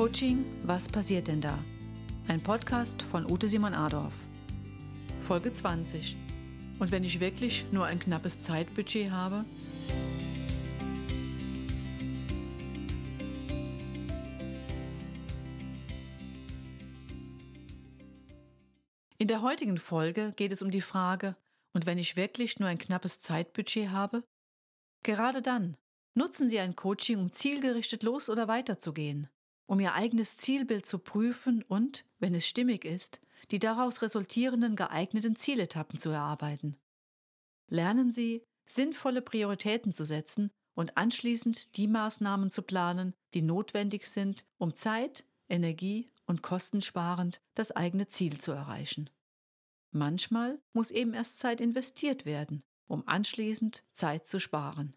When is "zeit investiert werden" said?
51.38-52.64